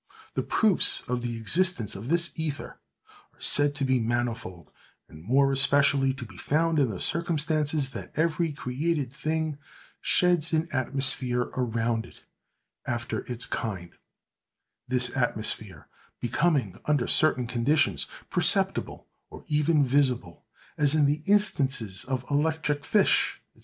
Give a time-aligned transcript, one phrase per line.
[0.33, 2.79] The proofs of the existence of this ether
[3.35, 4.71] are said to be manifold,
[5.07, 9.59] and more especially to be found in the circumstances that every created thing
[10.01, 12.23] sheds an atmosphere around it,
[12.87, 13.91] after its kind;
[14.87, 15.87] this atmosphere
[16.19, 20.47] becoming, under certain conditions, perceptible or even visible,
[20.79, 23.59] as in the instances of electric fish, &c.